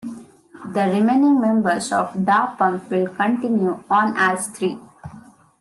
The 0.73 0.85
remaining 0.87 1.39
members 1.39 1.91
of 1.93 2.25
Da 2.25 2.55
Pump 2.55 2.89
will 2.89 3.05
continue 3.09 3.83
on 3.87 4.17
as 4.17 4.47
three. 4.47 4.79